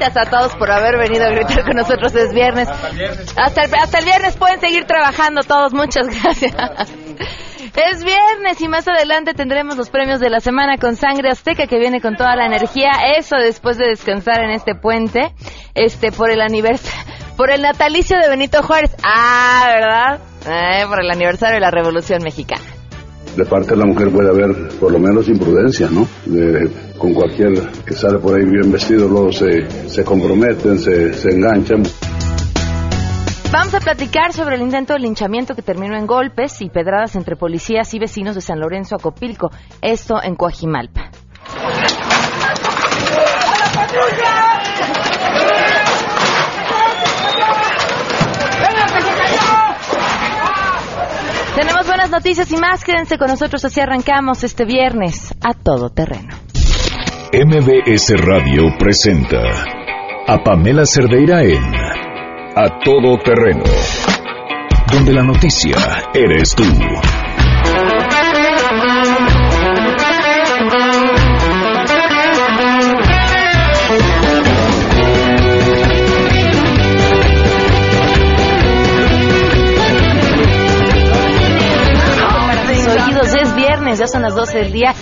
[0.00, 2.14] gracias a todos por haber venido a gritar con nosotros.
[2.14, 2.68] Es viernes.
[3.36, 5.72] Hasta el, hasta el viernes pueden seguir trabajando todos.
[5.72, 6.54] Muchas gracias.
[7.76, 11.78] Es viernes y más adelante tendremos los premios de la semana con Sangre Azteca que
[11.78, 12.90] viene con toda la energía.
[13.16, 15.32] Eso después de descansar en este puente,
[15.74, 18.96] este por el aniversario, por el natalicio de Benito Juárez.
[19.04, 20.20] Ah, ¿verdad?
[20.46, 22.79] Eh, por el aniversario de la Revolución Mexicana.
[23.36, 26.06] De parte de la mujer puede haber por lo menos imprudencia, ¿no?
[26.26, 27.52] De- con cualquier
[27.86, 31.82] que sale por ahí bien vestido, luego se, se comprometen, se, se enganchan.
[33.52, 37.36] Vamos a platicar sobre el intento de linchamiento que terminó en golpes y pedradas entre
[37.36, 41.10] policías y vecinos de San Lorenzo Acopilco, esto en Coajimalpa.
[51.60, 56.34] Tenemos buenas noticias y más, quédense con nosotros así arrancamos este viernes a todo terreno.
[57.34, 59.42] MBS Radio presenta
[60.26, 61.62] a Pamela Cerdeira en
[62.56, 63.64] A Todo Terreno,
[64.90, 65.76] donde la noticia
[66.14, 66.64] eres tú.
[83.98, 84.94] Ya son las 12 del día.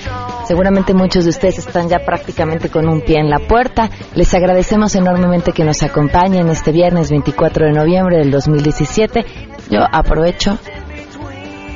[0.47, 3.91] Seguramente muchos de ustedes están ya prácticamente con un pie en la puerta.
[4.15, 9.25] Les agradecemos enormemente que nos acompañen este viernes 24 de noviembre del 2017.
[9.71, 10.59] Yo aprovecho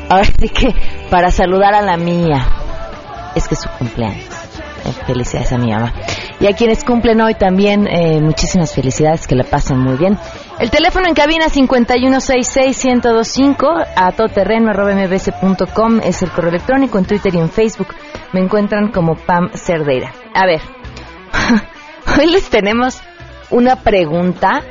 [0.09, 0.75] ahora sí que
[1.11, 2.47] para saludar a la mía.
[3.35, 4.25] Es que es su cumpleaños.
[4.85, 5.93] Eh, Felicidades a mi mamá.
[6.41, 10.19] Y a quienes cumplen hoy también, eh, muchísimas felicidades, que la pasen muy bien.
[10.59, 17.35] El teléfono en cabina 5166125 a todoterreno arroba mbs.com es el correo electrónico en Twitter
[17.35, 17.89] y en Facebook.
[18.33, 20.13] Me encuentran como Pam Cerdeira.
[20.35, 20.61] A ver,
[22.19, 23.01] hoy les tenemos
[23.51, 24.63] una pregunta,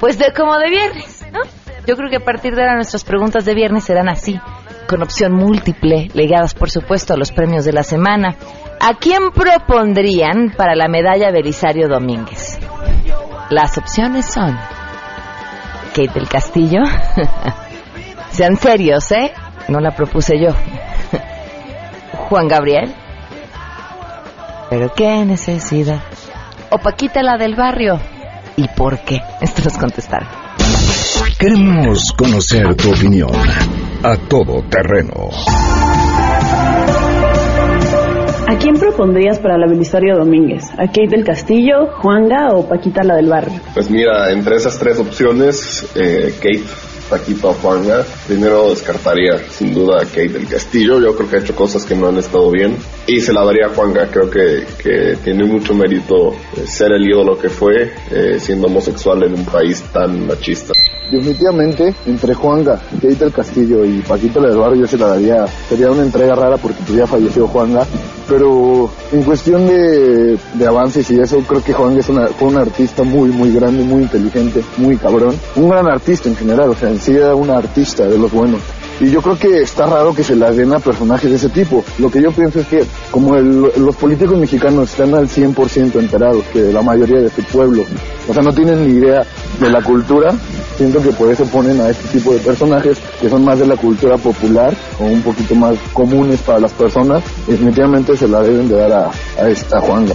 [0.00, 1.40] pues de como de viernes, ¿no?
[1.86, 4.40] Yo creo que a partir de ahora nuestras preguntas de viernes serán así,
[4.88, 8.36] con opción múltiple, ligadas por supuesto a los premios de la semana.
[8.80, 12.58] ¿A quién propondrían para la medalla Belisario Domínguez?
[13.50, 14.58] Las opciones son
[15.98, 16.82] Kate del Castillo.
[18.30, 19.32] Sean serios, ¿eh?
[19.66, 20.54] No la propuse yo.
[22.28, 22.94] Juan Gabriel.
[24.70, 26.00] Pero qué necesidad.
[26.70, 27.98] O Paquita la del barrio.
[28.56, 29.20] ¿Y por qué?
[29.40, 30.28] Esto nos contestaron.
[31.36, 33.30] Queremos conocer tu opinión.
[34.04, 35.30] A Todo Terreno.
[38.58, 40.64] ¿A quién propondrías para la Belisario Domínguez?
[40.72, 43.60] ¿A Kate del Castillo, Juanga o Paquita la del barrio?
[43.72, 46.64] Pues mira, entre esas tres opciones, eh, Kate,
[47.08, 51.00] Paquito o Juanga, primero descartaría sin duda a Kate del Castillo.
[51.00, 52.76] Yo creo que ha hecho cosas que no han estado bien.
[53.06, 54.08] Y se la daría a Juanga.
[54.10, 59.22] Creo que, que tiene mucho mérito eh, ser el ídolo que fue, eh, siendo homosexual
[59.22, 60.72] en un país tan machista.
[61.12, 65.92] Definitivamente, entre Juanga, Kate del Castillo y Paquito del Barrio yo se la daría, sería
[65.92, 67.86] una entrega rara porque pues ya falleció Juanga,
[68.28, 72.58] pero en cuestión de, de avances y eso, creo que Juanga es una, fue un
[72.58, 76.90] artista muy, muy grande, muy inteligente, muy cabrón, un gran artista en general, o sea,
[76.90, 78.60] en sí era un artista de los buenos.
[79.00, 81.84] Y yo creo que está raro que se la den a personajes de ese tipo.
[81.98, 86.44] Lo que yo pienso es que como el- los políticos mexicanos están al 100% enterados
[86.52, 87.82] que la mayoría de su pueblo,
[88.28, 89.24] o sea, no tienen ni idea
[89.60, 90.34] de la cultura,
[90.76, 93.76] siento que por eso ponen a este tipo de personajes que son más de la
[93.76, 97.22] cultura popular o un poquito más comunes para las personas.
[97.46, 99.10] Definitivamente se la deben de dar a,
[99.42, 100.14] a esta Juanga.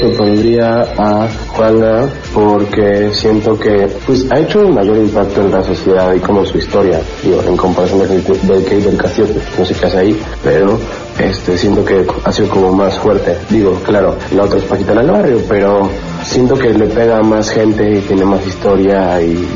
[0.00, 6.12] Propondría a Juana porque siento que pues ha hecho un mayor impacto en la sociedad
[6.14, 9.28] y como su historia, digo, en comparación del del Kate del Castillo,
[9.58, 10.78] no sé qué hace ahí, pero
[11.18, 13.38] este siento que ha sido como más fuerte.
[13.50, 15.88] Digo, claro, la otra es Paquita del Barrio, pero
[16.24, 19.46] siento que le pega a más gente y tiene más historia y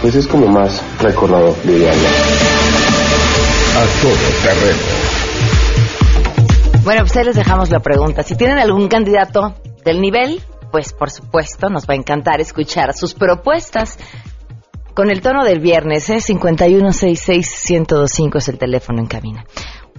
[0.00, 2.08] pues es como más recordado, diría yo.
[3.76, 4.12] A Todo
[4.42, 4.78] Terreno.
[6.84, 8.22] Bueno, pues ahí les dejamos la pregunta.
[8.22, 9.54] Si tienen algún candidato
[9.84, 13.98] del nivel, pues por supuesto nos va a encantar escuchar sus propuestas.
[14.94, 16.18] Con el tono del viernes, ¿eh?
[16.18, 19.44] 5166125 es el teléfono en cabina.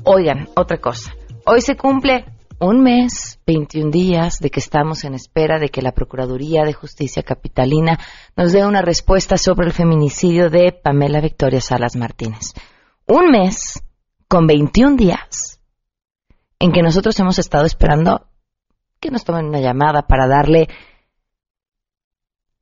[0.06, 1.13] Oigan, otra cosa.
[1.45, 2.24] Hoy se cumple
[2.59, 7.24] un mes, 21 días de que estamos en espera de que la Procuraduría de Justicia
[7.24, 8.00] Capitalina
[8.38, 12.53] nos dé una respuesta sobre el feminicidio de Pamela Victoria Salas Martínez.
[13.06, 13.83] Un mes
[14.30, 15.59] con 21 días
[16.57, 18.30] en que nosotros hemos estado esperando
[19.01, 20.69] que nos tomen una llamada para darle,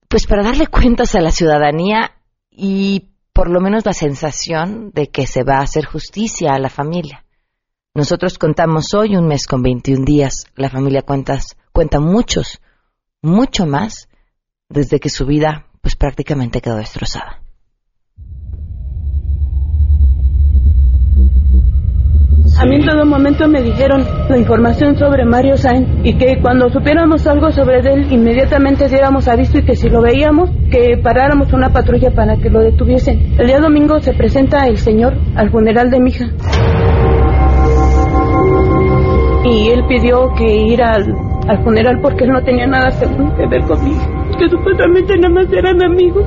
[0.08, 2.14] pues para darle cuentas a la ciudadanía
[2.56, 6.70] y por lo menos la sensación de que se va a hacer justicia a la
[6.70, 7.26] familia.
[7.96, 12.62] Nosotros contamos hoy un mes con 21 días, la familia cuentas, cuenta muchos,
[13.22, 14.08] mucho más
[14.70, 17.43] desde que su vida pues prácticamente quedó destrozada.
[22.60, 26.70] A mí en todo momento me dijeron la información sobre Mario Sainz y que cuando
[26.70, 31.70] supiéramos algo sobre él, inmediatamente diéramos aviso y que si lo veíamos, que paráramos una
[31.70, 33.36] patrulla para que lo detuviesen.
[33.40, 36.26] El día domingo se presenta el señor al funeral de mi hija.
[39.46, 41.12] Y él pidió que ir al,
[41.48, 44.00] al funeral porque él no tenía nada que ver conmigo,
[44.38, 46.24] que supuestamente nada más eran amigos.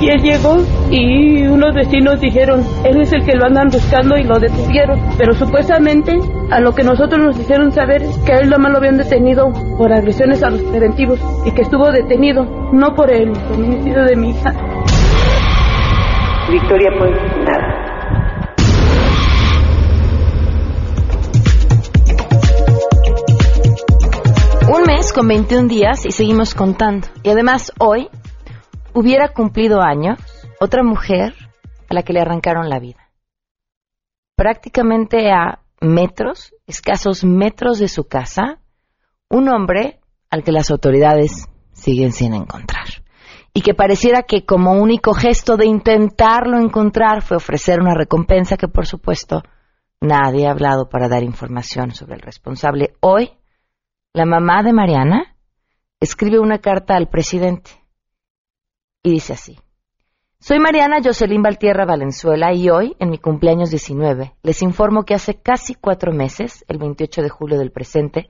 [0.00, 0.58] Y él llegó
[0.90, 5.00] y unos vecinos dijeron, él es el que lo andan buscando y lo detuvieron.
[5.18, 6.16] Pero supuestamente
[6.50, 9.52] a lo que nosotros nos hicieron saber es que a él nomás lo habían detenido
[9.76, 14.30] por agresiones a los preventivos y que estuvo detenido, no por el feminicidio de mi
[14.30, 14.54] hija.
[16.50, 17.12] Victoria, pues
[17.44, 17.88] nada.
[24.70, 27.08] Un mes con 21 días y seguimos contando.
[27.22, 28.08] Y además hoy
[28.94, 30.18] hubiera cumplido años
[30.60, 31.34] otra mujer
[31.88, 33.10] a la que le arrancaron la vida.
[34.36, 38.60] Prácticamente a metros, escasos metros de su casa,
[39.28, 40.00] un hombre
[40.30, 42.86] al que las autoridades siguen sin encontrar.
[43.54, 48.68] Y que pareciera que como único gesto de intentarlo encontrar fue ofrecer una recompensa que
[48.68, 49.42] por supuesto
[50.00, 52.94] nadie ha hablado para dar información sobre el responsable.
[53.00, 53.32] Hoy,
[54.12, 55.36] la mamá de Mariana
[56.00, 57.77] escribe una carta al presidente
[59.08, 59.58] y dice así.
[60.38, 65.40] Soy Mariana Jocelyn Valtierra Valenzuela y hoy, en mi cumpleaños 19, les informo que hace
[65.40, 68.28] casi cuatro meses, el 28 de julio del presente,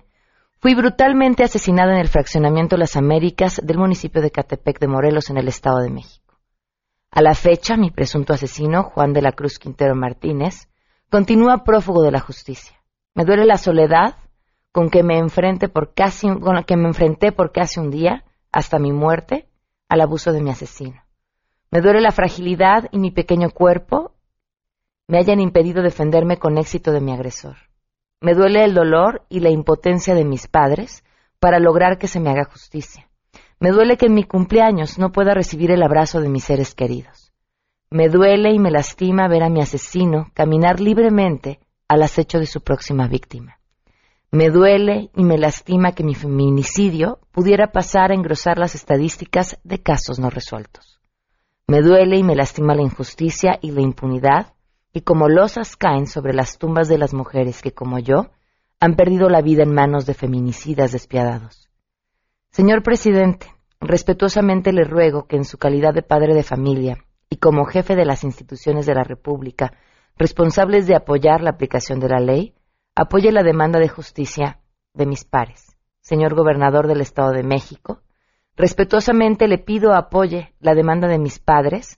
[0.61, 5.37] fui brutalmente asesinada en el fraccionamiento Las Américas del municipio de Catepec de Morelos, en
[5.37, 6.39] el Estado de México.
[7.11, 10.69] A la fecha, mi presunto asesino, Juan de la Cruz Quintero Martínez,
[11.11, 12.77] continúa prófugo de la justicia.
[13.15, 14.17] Me duele la soledad
[14.73, 18.25] con que me enfrente por casi, con la que me enfrenté por casi un día,
[18.53, 19.49] hasta mi muerte,
[19.89, 21.03] al abuso de mi asesino.
[21.71, 24.13] Me duele la fragilidad y mi pequeño cuerpo
[25.07, 27.57] me hayan impedido defenderme con éxito de mi agresor.
[28.21, 31.05] Me duele el dolor y la impotencia de mis padres
[31.39, 33.09] para lograr que se me haga justicia.
[33.61, 37.33] Me duele que en mi cumpleaños no pueda recibir el abrazo de mis seres queridos.
[37.91, 42.61] Me duele y me lastima ver a mi asesino caminar libremente al acecho de su
[42.61, 43.58] próxima víctima.
[44.31, 49.83] Me duele y me lastima que mi feminicidio pudiera pasar a engrosar las estadísticas de
[49.83, 51.01] casos no resueltos.
[51.67, 54.53] Me duele y me lastima la injusticia y la impunidad
[54.93, 58.27] y como losas caen sobre las tumbas de las mujeres que, como yo,
[58.81, 61.71] han perdido la vida en manos de feminicidas despiadados.
[62.51, 63.47] Señor presidente,
[63.81, 66.99] respetuosamente le ruego que en su calidad de padre de familia
[67.31, 69.73] y como jefe de las instituciones de la República,
[70.19, 72.55] responsables de apoyar la aplicación de la ley,
[73.01, 74.59] apoye la demanda de justicia
[74.93, 75.77] de mis pares.
[76.01, 78.01] Señor gobernador del Estado de México,
[78.57, 81.97] respetuosamente le pido apoye la demanda de mis padres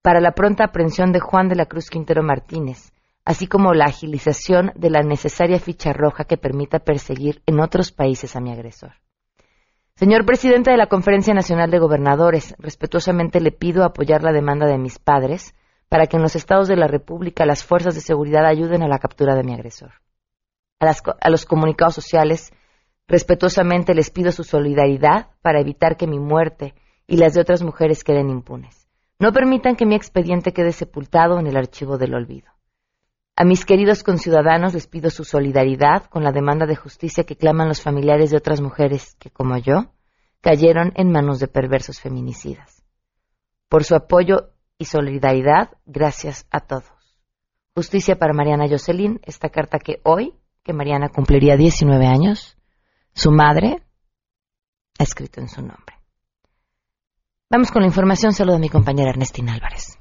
[0.00, 2.94] para la pronta aprehensión de Juan de la Cruz Quintero Martínez,
[3.26, 8.34] así como la agilización de la necesaria ficha roja que permita perseguir en otros países
[8.34, 8.92] a mi agresor.
[9.96, 14.78] Señor presidente de la Conferencia Nacional de Gobernadores, respetuosamente le pido apoyar la demanda de
[14.78, 15.54] mis padres
[15.90, 18.98] para que en los estados de la República las fuerzas de seguridad ayuden a la
[18.98, 19.92] captura de mi agresor
[20.88, 22.52] a, los comunicados sociales,
[23.06, 26.74] respetuosamente les pido su solidaridad para evitar que mi muerte
[27.06, 28.88] y las de otras mujeres queden impunes.
[29.18, 32.50] No permitan que mi expediente quede sepultado en el archivo del olvido.
[33.36, 37.68] A mis queridos conciudadanos les pido su solidaridad con la demanda de justicia que claman
[37.68, 39.92] los familiares de otras mujeres que, como yo,
[40.40, 42.84] cayeron en manos de perversos feminicidas.
[43.68, 46.92] Por su apoyo y solidaridad, gracias a todos.
[47.74, 52.56] Justicia para Mariana Jocelyn, esta carta que hoy que Mariana cumpliría 19 años,
[53.14, 53.82] su madre
[54.98, 55.96] ha escrito en su nombre.
[57.50, 59.98] Vamos con la información, saludo a mi compañera Ernestina Álvarez.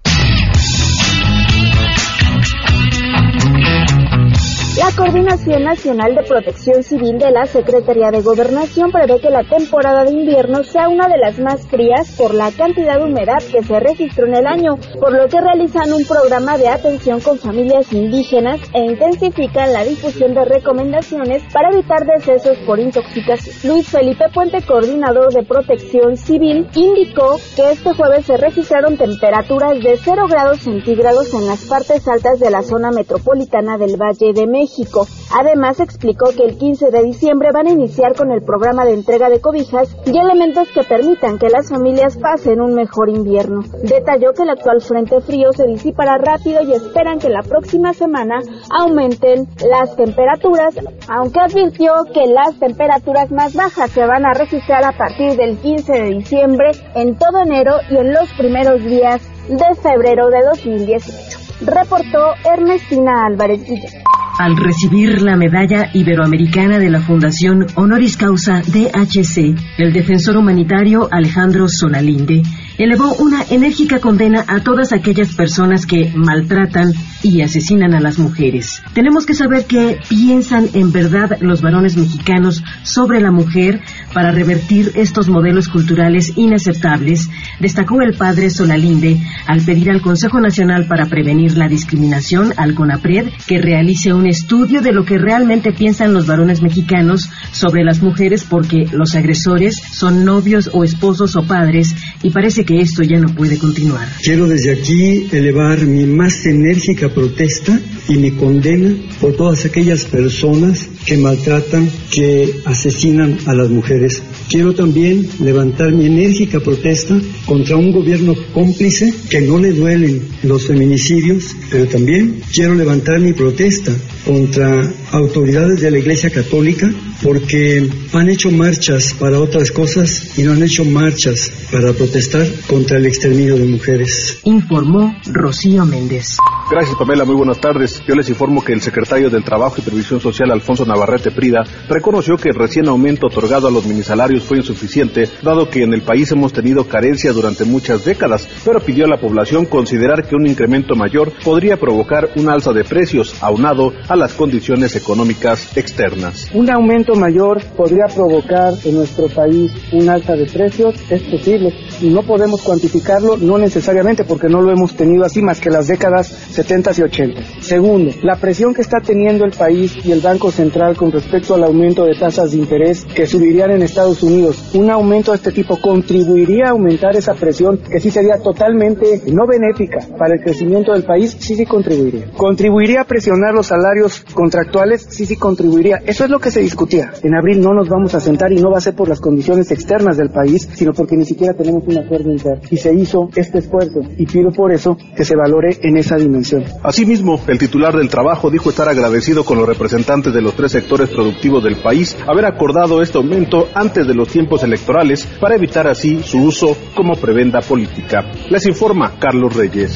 [4.78, 10.06] La Coordinación Nacional de Protección Civil de la Secretaría de Gobernación prevé que la temporada
[10.06, 13.80] de invierno sea una de las más frías por la cantidad de humedad que se
[13.82, 18.62] registró en el año, por lo que realizan un programa de atención con familias indígenas
[18.74, 23.54] e intensifican la difusión de recomendaciones para evitar decesos por intoxicación.
[23.66, 29.98] Luis Felipe Puente, coordinador de Protección Civil, indicó que este jueves se registraron temperaturas de
[29.98, 34.61] 0 grados centígrados en las partes altas de la zona metropolitana del Valle de México
[34.62, 35.08] México.
[35.40, 39.30] Además, explicó que el 15 de diciembre van a iniciar con el programa de entrega
[39.30, 43.64] de cobijas y elementos que permitan que las familias pasen un mejor invierno.
[43.84, 48.40] Detalló que el actual frente frío se disipará rápido y esperan que la próxima semana
[48.70, 50.76] aumenten las temperaturas,
[51.08, 55.92] aunque advirtió que las temperaturas más bajas se van a registrar a partir del 15
[55.92, 61.40] de diciembre, en todo enero y en los primeros días de febrero de 2018.
[61.62, 64.11] Reportó Ernestina Álvarez Guillén.
[64.38, 71.68] Al recibir la medalla iberoamericana de la Fundación Honoris Causa DHC, el defensor humanitario Alejandro
[71.68, 72.42] Solalinde
[72.78, 78.82] elevó una enérgica condena a todas aquellas personas que maltratan y asesinan a las mujeres.
[78.94, 83.82] Tenemos que saber qué piensan en verdad los varones mexicanos sobre la mujer
[84.14, 90.88] para revertir estos modelos culturales inaceptables, destacó el padre Solalinde al pedir al Consejo Nacional
[90.88, 96.14] para Prevenir la Discriminación, al CONAPRED, que realice un estudio de lo que realmente piensan
[96.14, 101.96] los varones mexicanos sobre las mujeres porque los agresores son novios o esposos o padres
[102.24, 104.08] y parece que esto ya no puede continuar.
[104.24, 110.88] Quiero desde aquí elevar mi más enérgica protesta y mi condena por todas aquellas personas
[111.06, 114.22] que maltratan, que asesinan a las mujeres.
[114.50, 120.68] Quiero también levantar mi enérgica protesta contra un gobierno cómplice que no le duelen los
[120.68, 123.94] feminicidios, pero también quiero levantar mi protesta
[124.26, 126.92] contra autoridades de la Iglesia Católica
[127.24, 132.98] porque han hecho marchas para otras cosas y no han hecho marchas para protestar contra
[132.98, 134.40] el exterminio de mujeres.
[134.44, 136.38] Informó Rocío Méndez.
[136.72, 138.02] Gracias Pamela, muy buenas tardes.
[138.08, 142.38] Yo les informo que el secretario del Trabajo y Previsión Social, Alfonso Navarrete Prida, reconoció
[142.38, 146.32] que el recién aumento otorgado a los minisalarios fue insuficiente, dado que en el país
[146.32, 150.96] hemos tenido carencia durante muchas décadas, pero pidió a la población considerar que un incremento
[150.96, 156.50] mayor podría provocar un alza de precios, aunado a las condiciones económicas externas.
[156.54, 162.24] Un aumento mayor podría provocar en nuestro país un alza de precios, es posible, no
[162.24, 166.30] podemos cuantificarlo, no necesariamente porque no lo hemos tenido así más que las décadas
[166.62, 167.42] 70 y 80.
[167.62, 171.64] Segundo, la presión que está teniendo el país y el Banco Central con respecto al
[171.64, 174.70] aumento de tasas de interés que subirían en Estados Unidos.
[174.76, 179.48] Un aumento de este tipo contribuiría a aumentar esa presión que sí sería totalmente no
[179.48, 182.32] benéfica para el crecimiento del país, sí sí contribuiría.
[182.38, 186.02] Contribuiría a presionar los salarios contractuales, sí sí contribuiría.
[186.06, 187.12] Eso es lo que se discutía.
[187.24, 189.72] En abril no nos vamos a sentar y no va a ser por las condiciones
[189.72, 192.62] externas del país, sino porque ni siquiera tenemos un acuerdo interno.
[192.70, 196.51] Y se hizo este esfuerzo y pido por eso que se valore en esa dimensión.
[196.84, 201.10] Asimismo, el titular del trabajo dijo estar agradecido con los representantes de los tres sectores
[201.10, 206.22] productivos del país haber acordado este aumento antes de los tiempos electorales para evitar así
[206.24, 208.24] su uso como prebenda política.
[208.50, 209.96] Les informa Carlos Reyes.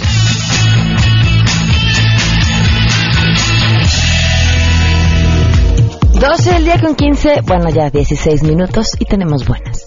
[6.20, 9.85] Doce del día con 15, bueno ya 16 minutos y tenemos buenas.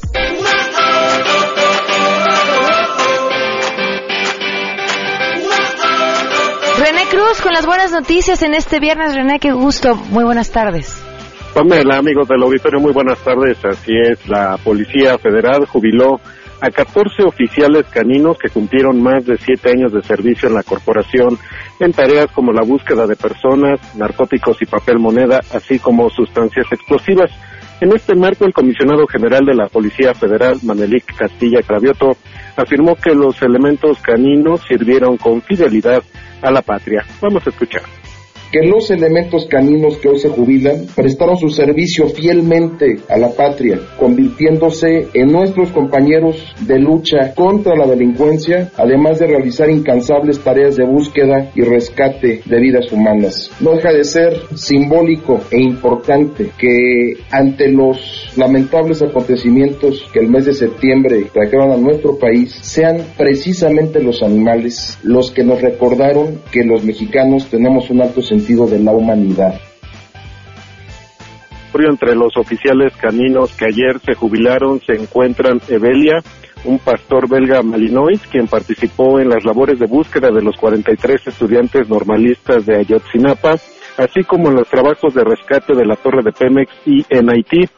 [7.11, 9.15] Cruz con las buenas noticias en este viernes.
[9.15, 9.97] René, qué gusto.
[10.11, 11.03] Muy buenas tardes.
[11.55, 13.57] Pamela, amigos del auditorio, muy buenas tardes.
[13.65, 16.21] Así es, la Policía Federal jubiló
[16.61, 21.39] a 14 oficiales caninos que cumplieron más de siete años de servicio en la corporación
[21.81, 27.31] en tareas como la búsqueda de personas, narcóticos y papel moneda, así como sustancias explosivas.
[27.81, 32.17] En este marco, el comisionado general de la Policía Federal, Manelik Castilla Cravioto,
[32.57, 36.03] afirmó que los elementos caninos sirvieron con fidelidad
[36.43, 37.05] a la patria.
[37.21, 37.83] Vamos a escuchar
[38.51, 43.79] que los elementos caninos que hoy se jubilan prestaron su servicio fielmente a la patria,
[43.99, 50.85] convirtiéndose en nuestros compañeros de lucha contra la delincuencia, además de realizar incansables tareas de
[50.85, 53.51] búsqueda y rescate de vidas humanas.
[53.61, 60.47] No deja de ser simbólico e importante que ante los lamentables acontecimientos que el mes
[60.47, 66.65] de septiembre trajeron a nuestro país, sean precisamente los animales los que nos recordaron que
[66.65, 69.55] los mexicanos tenemos un alto sentido de la humanidad.
[71.75, 76.23] Entre los oficiales caninos que ayer se jubilaron se encuentran Evelia,
[76.65, 81.89] un pastor belga malinois, quien participó en las labores de búsqueda de los 43 estudiantes
[81.89, 83.57] normalistas de Ayotzinapa,
[83.97, 87.69] así como en los trabajos de rescate de la torre de Pemex y en Haití.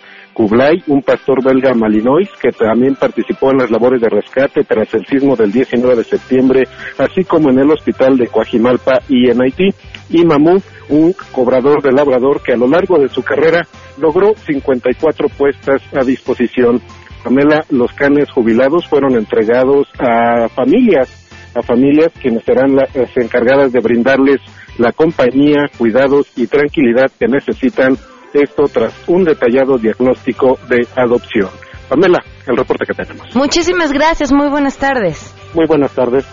[0.40, 5.04] Kublai, un pastor belga malinois que también participó en las labores de rescate tras el
[5.04, 6.62] sismo del 19 de septiembre,
[6.96, 9.68] así como en el hospital de Coajimalpa y en Haití,
[10.08, 13.66] y Mamú, un cobrador de labrador que a lo largo de su carrera
[13.98, 16.80] logró 54 puestas a disposición.
[17.22, 23.80] Pamela, los canes jubilados fueron entregados a familias, a familias quienes serán las encargadas de
[23.80, 24.40] brindarles
[24.78, 27.98] la compañía, cuidados y tranquilidad que necesitan,
[28.34, 31.50] esto tras un detallado diagnóstico de adopción.
[31.88, 33.34] Pamela, el reporte que tenemos.
[33.34, 35.34] Muchísimas gracias, muy buenas tardes.
[35.54, 36.24] Muy buenas tardes.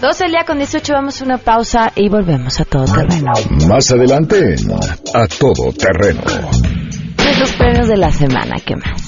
[0.00, 3.32] 12 el día con 18, vamos a una pausa y volvemos a todo terreno.
[3.68, 6.22] Más adelante en A Todo Terreno.
[7.40, 9.07] Los premios de la semana, ¿qué más?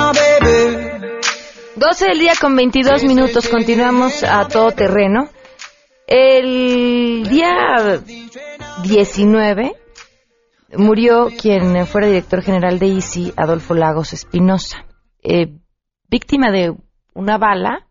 [1.81, 5.29] 12 del día con 22 minutos, continuamos a todo terreno.
[6.05, 8.03] El día
[8.83, 9.75] 19
[10.77, 14.85] murió quien fuera director general de ICI, Adolfo Lagos Espinosa,
[15.23, 15.57] eh,
[16.07, 16.71] víctima de
[17.15, 17.87] una bala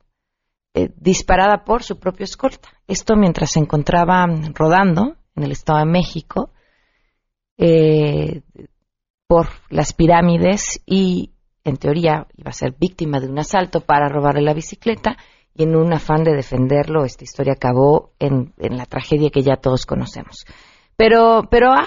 [0.72, 2.68] eh, disparada por su propio escolta.
[2.86, 6.52] Esto mientras se encontraba rodando en el Estado de México
[7.58, 8.42] eh,
[9.26, 11.32] por las pirámides y
[11.64, 15.16] en teoría iba a ser víctima de un asalto para robarle la bicicleta
[15.54, 19.84] y en un afán de defenderlo esta historia acabó en, la tragedia que ya todos
[19.84, 20.46] conocemos.
[20.96, 21.86] Pero, pero ha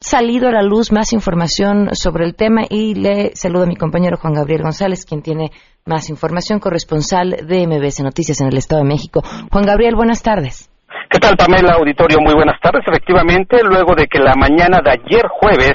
[0.00, 4.18] salido a la luz más información sobre el tema y le saludo a mi compañero
[4.18, 5.50] Juan Gabriel González, quien tiene
[5.86, 9.22] más información, corresponsal de MBS Noticias en el Estado de México.
[9.50, 10.70] Juan Gabriel, buenas tardes.
[11.10, 11.74] ¿Qué tal, Pamela?
[11.74, 12.82] Auditorio, muy buenas tardes.
[12.86, 15.74] Efectivamente, luego de que la mañana de ayer jueves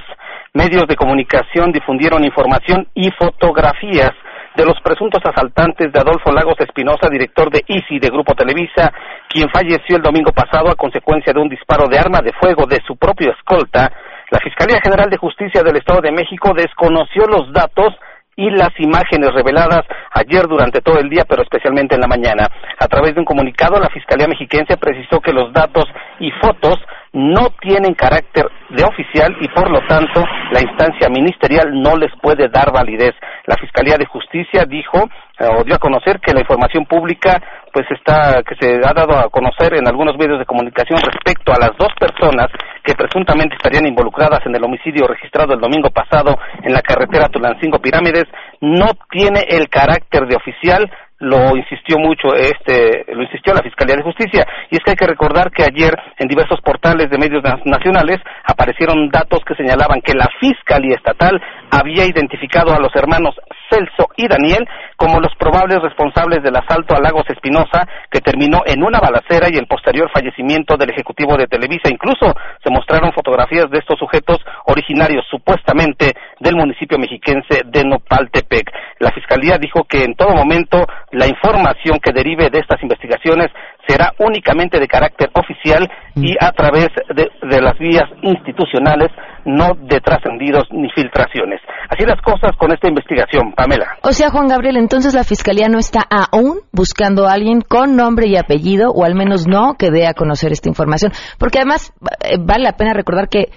[0.54, 4.12] medios de comunicación difundieron información y fotografías
[4.56, 8.92] de los presuntos asaltantes de Adolfo Lagos Espinosa, director de ICI de Grupo Televisa,
[9.30, 12.80] quien falleció el domingo pasado a consecuencia de un disparo de arma de fuego de
[12.86, 13.92] su propio escolta,
[14.32, 17.96] la Fiscalía General de Justicia del Estado de México desconoció los datos
[18.40, 19.82] y las imágenes reveladas
[20.14, 22.48] ayer durante todo el día, pero especialmente en la mañana.
[22.80, 25.84] A través de un comunicado, la Fiscalía Mexiquense precisó que los datos
[26.22, 26.80] y fotos
[27.12, 32.48] no tienen carácter de oficial y por lo tanto la instancia ministerial no les puede
[32.48, 33.14] dar validez.
[33.46, 37.42] La Fiscalía de Justicia dijo eh, o dio a conocer que la información pública
[37.74, 41.60] pues está que se ha dado a conocer en algunos medios de comunicación respecto a
[41.60, 42.48] las dos personas
[42.84, 47.80] que presuntamente estarían involucradas en el homicidio registrado el domingo pasado en la carretera Tulancingo
[47.80, 48.26] Pirámides
[48.62, 54.04] no tiene el carácter de oficial lo insistió mucho este lo insistió la Fiscalía de
[54.04, 58.20] Justicia y es que hay que recordar que ayer en diversos portales de medios nacionales
[58.46, 61.40] aparecieron datos que señalaban que la Fiscalía estatal
[61.72, 63.36] había identificado a los hermanos
[63.70, 68.84] Celso y Daniel como los probables responsables del asalto a Lagos Espinosa que terminó en
[68.84, 71.90] una balacera y el posterior fallecimiento del ejecutivo de Televisa.
[71.90, 78.72] Incluso se mostraron fotografías de estos sujetos originarios supuestamente del municipio mexiquense de Nopaltepec.
[79.00, 83.48] La Fiscalía dijo que en todo momento la información que derive de estas investigaciones
[83.88, 89.10] será únicamente de carácter oficial y a través de, las vías institucionales,
[89.46, 91.60] no de trascendidos ni filtraciones.
[91.90, 93.98] Así las cosas con esta investigación, Pamela.
[94.04, 98.28] O sea, Juan Gabriel, entonces la Fiscalía no está aún buscando a alguien con nombre
[98.28, 101.94] y apellido, o al menos no que dé a conocer esta información, porque además
[102.24, 103.50] eh, vale la pena recordar que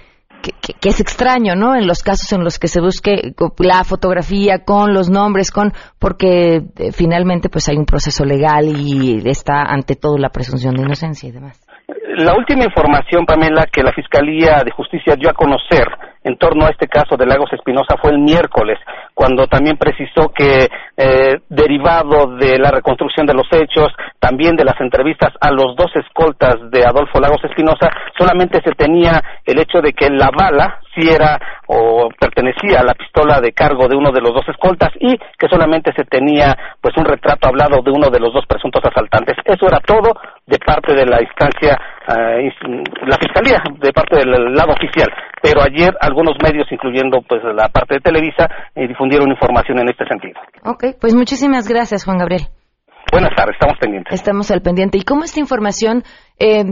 [0.51, 1.75] que, es extraño, ¿no?
[1.75, 6.57] En los casos en los que se busque la fotografía con los nombres, con porque
[6.57, 11.29] eh, finalmente pues hay un proceso legal y está ante todo la presunción de inocencia
[11.29, 11.59] y demás.
[12.17, 15.87] La última información, Pamela, que la Fiscalía de Justicia dio a conocer
[16.23, 18.79] en torno a este caso de Lagos Espinosa fue el miércoles,
[19.13, 23.87] cuando también precisó que eh, derivado de la reconstrucción de los hechos,
[24.19, 29.21] también de las entrevistas a los dos escoltas de Adolfo Lagos Espinosa, solamente se tenía
[29.45, 33.87] el hecho de que la bala si era o pertenecía a la pistola de cargo
[33.87, 37.81] de uno de los dos escoltas y que solamente se tenía pues un retrato hablado
[37.81, 39.35] de uno de los dos presuntos asaltantes.
[39.43, 40.13] Eso era todo
[40.45, 42.49] de parte de la instancia, eh,
[43.07, 45.09] la fiscalía, de parte del lado oficial.
[45.41, 50.05] Pero ayer algunos medios, incluyendo pues la parte de Televisa, eh, difundieron información en este
[50.05, 50.39] sentido.
[50.63, 52.47] Ok, pues muchísimas gracias, Juan Gabriel.
[53.11, 54.13] Buenas tardes, estamos pendientes.
[54.13, 54.97] Estamos al pendiente.
[54.97, 56.03] ¿Y cómo esta información
[56.39, 56.63] eh,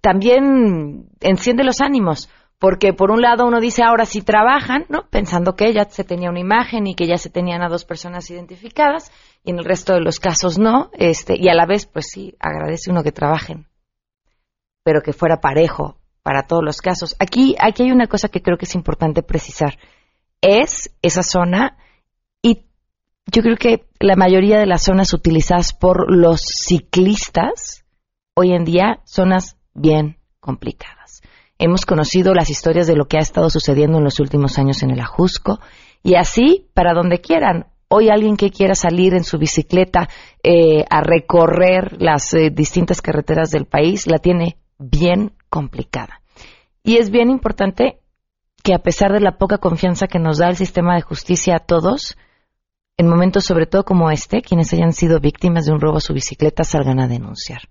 [0.00, 2.28] también enciende los ánimos?
[2.60, 5.08] porque por un lado uno dice ahora sí trabajan, ¿no?
[5.08, 8.30] Pensando que ya se tenía una imagen y que ya se tenían a dos personas
[8.30, 9.10] identificadas
[9.42, 12.36] y en el resto de los casos no, este, y a la vez pues sí
[12.38, 13.66] agradece uno que trabajen,
[14.84, 15.99] pero que fuera parejo
[16.30, 17.16] para todos los casos.
[17.18, 19.80] Aquí aquí hay una cosa que creo que es importante precisar.
[20.40, 21.76] Es esa zona
[22.40, 22.66] y
[23.26, 27.84] yo creo que la mayoría de las zonas utilizadas por los ciclistas
[28.36, 31.20] hoy en día zonas bien complicadas
[31.58, 34.92] hemos conocido las historias de lo que ha estado sucediendo en los últimos años en
[34.92, 35.58] el Ajusco,
[36.04, 37.66] y así para donde quieran.
[37.88, 40.08] Hoy alguien que quiera salir en su bicicleta
[40.44, 46.19] eh, a recorrer las eh, distintas carreteras del país la tiene bien complicada.
[46.82, 48.00] Y es bien importante
[48.62, 51.60] que a pesar de la poca confianza que nos da el sistema de justicia a
[51.60, 52.16] todos,
[52.96, 56.12] en momentos sobre todo como este, quienes hayan sido víctimas de un robo a su
[56.12, 57.62] bicicleta salgan a denunciar.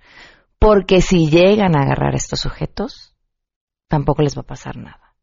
[0.57, 3.15] Porque si llegan a agarrar a estos sujetos,
[3.87, 5.15] tampoco les va a pasar nada.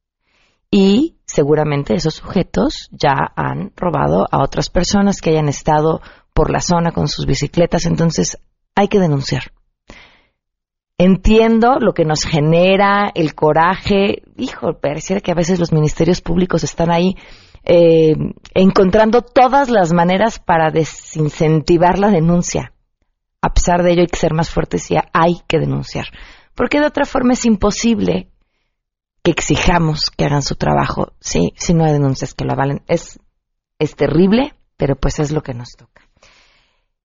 [0.70, 6.00] Y seguramente esos sujetos ya han robado a otras personas que hayan estado
[6.32, 8.38] por la zona con sus bicicletas, entonces
[8.74, 9.52] hay que denunciar.
[10.98, 14.22] Entiendo lo que nos genera el coraje.
[14.36, 17.16] Hijo, pareciera que a veces los ministerios públicos están ahí
[17.64, 18.14] eh,
[18.54, 22.72] encontrando todas las maneras para desincentivar la denuncia.
[23.42, 26.06] A pesar de ello hay que ser más fuertes y hay que denunciar.
[26.54, 28.30] Porque de otra forma es imposible
[29.22, 32.82] que exijamos que hagan su trabajo si no hay denuncias que lo avalen.
[32.86, 33.20] Es,
[33.78, 35.95] es terrible, pero pues es lo que nos toca.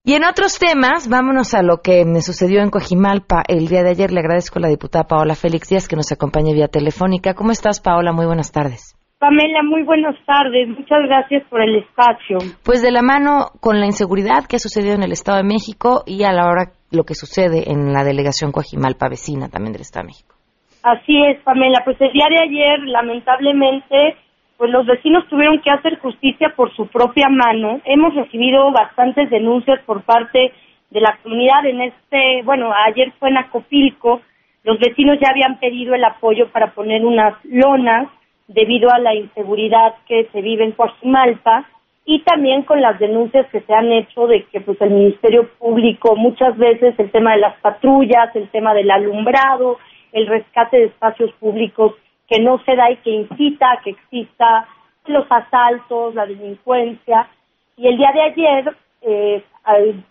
[0.04, 3.92] Y en otros temas, vámonos a lo que me sucedió en Cojimalpa el día de
[3.92, 4.12] ayer.
[4.12, 7.36] Le agradezco a la diputada Paola Félix Díaz que nos acompañe vía telefónica.
[7.36, 8.12] ¿Cómo estás, Paola?
[8.12, 8.98] Muy buenas tardes.
[9.20, 10.70] Pamela, muy buenas tardes.
[10.70, 12.40] Muchas gracias por el espacio.
[12.66, 16.02] Pues de la mano con la inseguridad que ha sucedido en el Estado de México
[16.08, 20.06] y a la hora lo que sucede en la delegación Coajimalpa vecina también del Estado
[20.06, 20.34] de México.
[20.82, 21.84] Así es, Pamela.
[21.86, 24.18] Pues el día de ayer, lamentablemente,
[24.62, 27.82] pues los vecinos tuvieron que hacer justicia por su propia mano.
[27.84, 30.54] Hemos recibido bastantes denuncias por parte
[30.92, 34.22] de la comunidad en este, bueno, ayer fue en Acopilco,
[34.64, 38.08] los vecinos ya habían pedido el apoyo para poner unas lonas
[38.48, 41.66] debido a la inseguridad que se vive en Coajimalpa
[42.06, 46.16] y también con las denuncias que se han hecho de que pues el Ministerio Público
[46.16, 49.80] muchas veces el tema de las patrullas, el tema del alumbrado,
[50.12, 51.96] el rescate de espacios públicos
[52.32, 54.66] que no se da y que incita a que exista
[55.06, 57.28] los asaltos, la delincuencia.
[57.76, 59.44] Y el día de ayer, eh,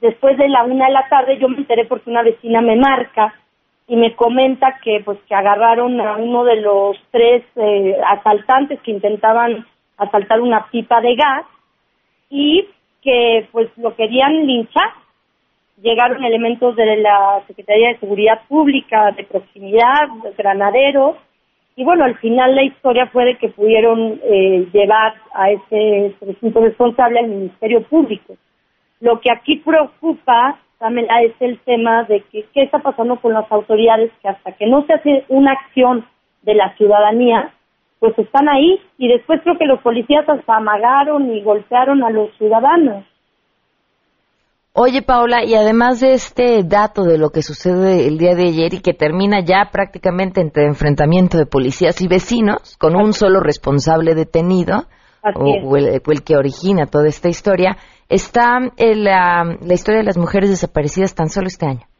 [0.03, 3.33] después de la una de la tarde, yo me enteré porque una vecina me marca
[3.89, 8.91] y me comenta que pues que agarraron a uno de los tres eh, asaltantes que
[8.91, 11.47] intentaban asaltar una pipa de gas
[12.29, 12.69] y
[13.01, 14.91] que pues lo querían linchar.
[15.81, 21.17] Llegaron elementos de la Secretaría de Seguridad Pública, de proximidad, granaderos,
[21.81, 26.61] y bueno, al final la historia fue de que pudieron eh, llevar a ese presunto
[26.61, 28.37] responsable al Ministerio Público.
[29.01, 33.51] Lo que aquí preocupa, Pamela, es el tema de que qué está pasando con las
[33.51, 36.05] autoridades que hasta que no se hace una acción
[36.43, 37.51] de la ciudadanía,
[37.99, 42.31] pues están ahí y después creo que los policías hasta amagaron y golpearon a los
[42.37, 43.07] ciudadanos.
[44.73, 48.73] Oye, Paula, y además de este dato de lo que sucede el día de ayer
[48.75, 54.15] y que termina ya prácticamente entre enfrentamiento de policías y vecinos, con un solo responsable
[54.15, 54.85] detenido,
[55.35, 57.77] o, el, que origina toda esta historia,
[58.09, 61.91] está la, la historia de las mujeres desaparecidas tan solo este año.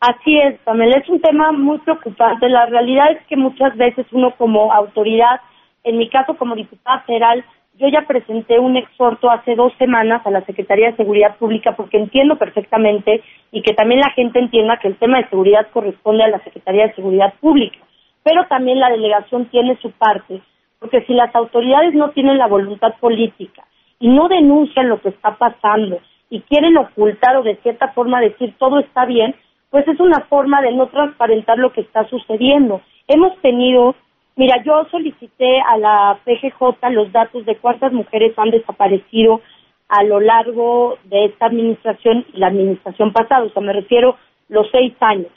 [0.00, 2.48] Así es, Pamela, es un tema muy preocupante.
[2.48, 5.40] La realidad es que muchas veces uno como autoridad,
[5.84, 10.30] en mi caso como diputada federal, yo ya presenté un exhorto hace dos semanas a
[10.30, 14.88] la Secretaría de Seguridad Pública porque entiendo perfectamente y que también la gente entienda que
[14.88, 17.78] el tema de seguridad corresponde a la Secretaría de Seguridad Pública,
[18.22, 20.42] pero también la delegación tiene su parte,
[20.78, 23.64] porque si las autoridades no tienen la voluntad política
[23.98, 28.54] y no denuncian lo que está pasando y quieren ocultar o de cierta forma decir
[28.58, 29.34] todo está bien,
[29.70, 32.82] pues es una forma de no transparentar lo que está sucediendo.
[33.08, 33.94] Hemos tenido
[34.36, 39.40] Mira, yo solicité a la PGJ los datos de cuántas mujeres han desaparecido
[39.88, 44.16] a lo largo de esta administración y la administración pasada, o sea, me refiero
[44.48, 45.32] los seis años.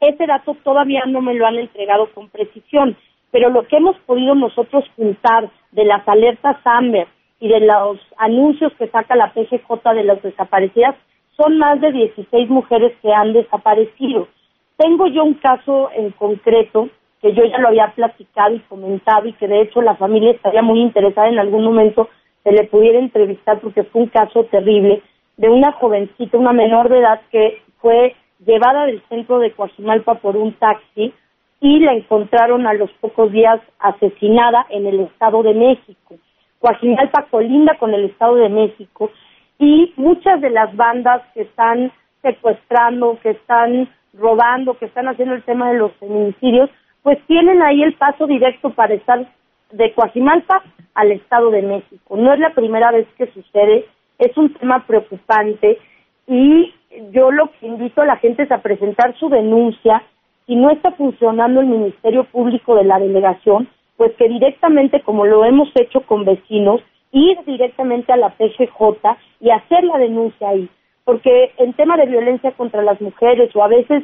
[0.00, 2.96] Ese dato todavía no me lo han entregado con precisión,
[3.32, 7.08] pero lo que hemos podido nosotros juntar de las alertas AMBER
[7.40, 10.94] y de los anuncios que saca la PGJ de las desaparecidas
[11.36, 14.28] son más de 16 mujeres que han desaparecido.
[14.76, 16.88] Tengo yo un caso en concreto
[17.20, 20.62] que yo ya lo había platicado y comentado y que de hecho la familia estaría
[20.62, 22.08] muy interesada en algún momento
[22.42, 25.02] se le pudiera entrevistar porque fue un caso terrible
[25.36, 30.36] de una jovencita, una menor de edad que fue llevada del centro de Coajimalpa por
[30.36, 31.12] un taxi
[31.60, 36.16] y la encontraron a los pocos días asesinada en el Estado de México.
[36.60, 39.10] Coajimalpa colinda con el Estado de México
[39.58, 41.90] y muchas de las bandas que están
[42.22, 46.70] secuestrando, que están robando, que están haciendo el tema de los feminicidios,
[47.06, 49.24] pues tienen ahí el paso directo para estar
[49.70, 52.16] de Coajimalpa al Estado de México.
[52.16, 53.86] No es la primera vez que sucede,
[54.18, 55.78] es un tema preocupante
[56.26, 56.74] y
[57.12, 60.02] yo lo que invito a la gente es a presentar su denuncia
[60.46, 65.44] si no está funcionando el Ministerio Público de la delegación, pues que directamente, como lo
[65.44, 66.80] hemos hecho con vecinos,
[67.12, 70.68] ir directamente a la PGJ y hacer la denuncia ahí.
[71.04, 74.02] Porque en tema de violencia contra las mujeres o a veces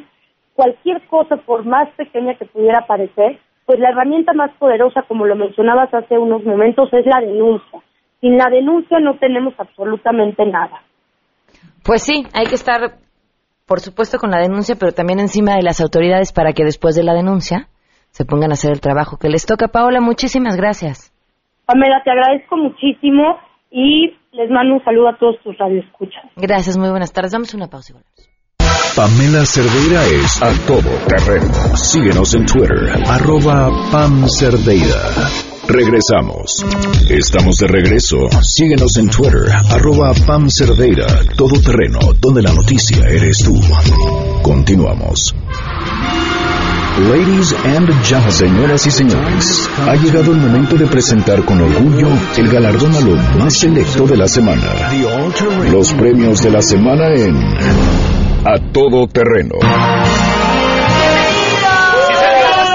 [0.55, 5.35] cualquier cosa, por más pequeña que pudiera parecer, pues la herramienta más poderosa, como lo
[5.35, 7.79] mencionabas hace unos momentos, es la denuncia.
[8.21, 10.81] Sin la denuncia no tenemos absolutamente nada.
[11.83, 12.97] Pues sí, hay que estar,
[13.65, 17.03] por supuesto, con la denuncia, pero también encima de las autoridades para que después de
[17.03, 17.67] la denuncia
[18.09, 19.69] se pongan a hacer el trabajo que les toca.
[19.69, 21.11] Paola, muchísimas gracias.
[21.65, 23.37] Pamela, te agradezco muchísimo
[23.71, 26.23] y les mando un saludo a todos tus radioescuchas.
[26.35, 27.31] Gracias, muy buenas tardes.
[27.31, 28.32] Damos una pausa y volvemos.
[28.95, 31.51] Pamela Cerdeira es a todo terreno.
[31.75, 35.31] Síguenos en Twitter, arroba Pam Cerdeira.
[35.67, 36.63] Regresamos.
[37.09, 38.17] Estamos de regreso.
[38.43, 43.59] Síguenos en Twitter, arroba Pam Cerdeira, todo terreno, donde la noticia eres tú.
[44.43, 45.33] Continuamos.
[47.09, 52.47] Ladies and gentlemen, señoras y señores, ha llegado el momento de presentar con orgullo el
[52.47, 54.91] galardón a lo más selecto de la semana.
[55.71, 59.55] Los premios de la semana en A Todo Terreno.
[59.55, 59.69] Los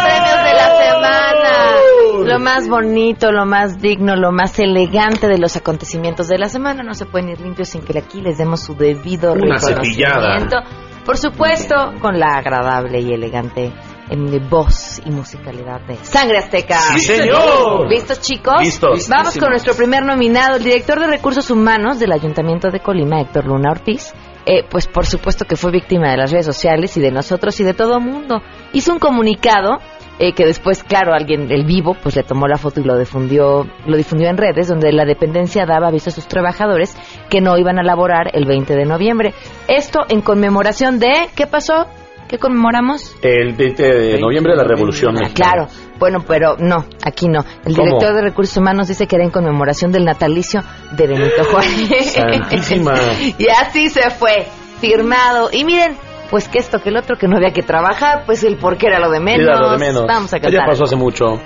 [0.02, 1.76] premios de la semana.
[2.24, 6.82] Lo más bonito, lo más digno, lo más elegante de los acontecimientos de la semana.
[6.82, 10.56] No se pueden ir limpios sin que aquí les demos su debido Una reconocimiento.
[11.04, 13.70] Por supuesto, con la agradable y elegante
[14.08, 16.80] en voz y musicalidad de Sangre Azteca.
[16.80, 17.90] ¡Sí, señor!
[17.90, 18.62] ¿Listos, chicos?
[18.62, 19.06] Listos.
[19.08, 23.46] Vamos con nuestro primer nominado, el director de Recursos Humanos del Ayuntamiento de Colima, Héctor
[23.46, 24.14] Luna Ortiz.
[24.50, 27.64] Eh, pues por supuesto que fue víctima de las redes sociales y de nosotros y
[27.64, 28.40] de todo el mundo.
[28.72, 29.76] Hizo un comunicado
[30.18, 33.66] eh, que después, claro, alguien, el vivo, pues le tomó la foto y lo difundió,
[33.84, 36.96] lo difundió en redes, donde la dependencia daba aviso a sus trabajadores
[37.28, 39.34] que no iban a laborar el 20 de noviembre.
[39.68, 41.86] Esto en conmemoración de, ¿qué pasó?
[42.26, 43.16] ¿Qué conmemoramos?
[43.20, 45.66] El 20 de noviembre de la Revolución Ah, claro,
[45.98, 47.44] bueno, pero no, aquí no.
[47.64, 47.86] El ¿Cómo?
[47.86, 52.12] director de Recursos Humanos dice que era en conmemoración del natalicio de Benito Juárez.
[52.12, 52.94] Santísima.
[53.38, 54.46] y así se fue,
[54.80, 55.50] firmado.
[55.52, 55.96] Y miren,
[56.30, 58.86] pues que esto, que el otro, que no había que trabajar, pues el por qué
[58.88, 59.46] era lo de menos.
[59.48, 60.04] Era lo de menos.
[60.06, 61.40] Vamos a Ya pasó hace mucho.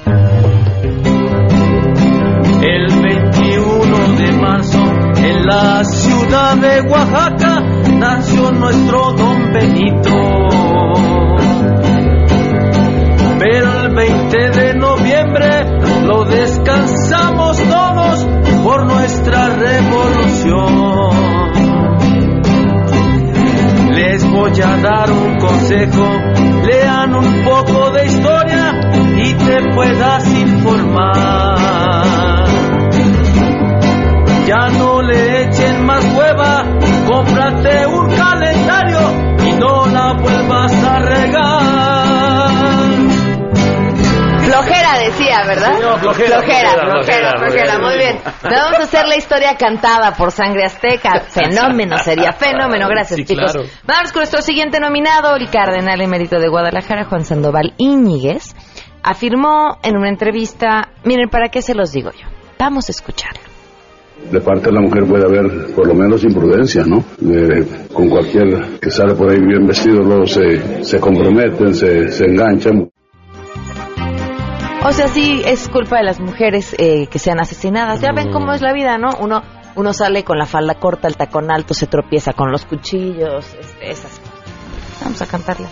[2.62, 4.78] El 21 de marzo
[5.16, 7.60] en la ciudad de Oaxaca
[7.92, 10.41] nació nuestro don Benito.
[13.42, 15.64] El 20 de noviembre
[16.04, 18.26] lo descansamos todos
[18.62, 21.12] por nuestra revolución.
[23.94, 26.08] Les voy a dar un consejo,
[26.64, 28.80] lean un poco de historia
[29.16, 31.58] y te puedas informar.
[34.46, 36.64] Ya no le echen más hueva,
[37.06, 38.98] cómprate un calendario
[39.46, 41.81] y no la vuelvas a regar.
[45.04, 45.72] Decía, ¿verdad?
[45.76, 48.18] Sí, no, flojera, flojera, flojera, flojera, flojera, flojera, muy bien.
[48.42, 51.20] Vamos a hacer la historia cantada por Sangre Azteca.
[51.28, 52.88] Fenómeno, sería fenómeno.
[52.88, 53.52] Gracias, Sí, chicos.
[53.52, 53.68] claro.
[53.86, 58.54] Vamos con nuestro siguiente nominado, el cardenal emérito de Guadalajara, Juan Sandoval Íñiguez.
[59.02, 62.26] Afirmó en una entrevista, miren, ¿para qué se los digo yo?
[62.58, 63.40] Vamos a escucharlo.
[64.30, 67.02] De parte de la mujer puede haber por lo menos imprudencia, ¿no?
[67.18, 72.24] De- con cualquier que sale por ahí bien vestido, luego se, se comprometen, se, se
[72.26, 72.88] enganchan.
[74.84, 78.00] O sea, sí es culpa de las mujeres eh, que sean asesinadas.
[78.00, 79.10] Ya ven cómo es la vida, ¿no?
[79.20, 79.42] Uno
[79.74, 83.90] uno sale con la falda corta, el tacón alto, se tropieza con los cuchillos, este,
[83.90, 85.02] esas cosas.
[85.02, 85.68] Vamos a cantarla.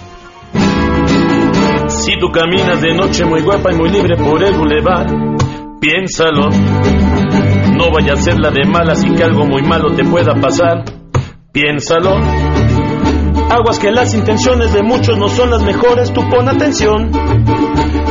[1.89, 5.07] Si tú caminas de noche muy guapa y muy libre por el bulevar,
[5.81, 6.49] piénsalo.
[7.77, 10.85] No vaya a ser la de malas y que algo muy malo te pueda pasar.
[11.53, 12.17] Piénsalo.
[13.51, 17.11] Aguas que las intenciones de muchos no son las mejores, tú pon atención.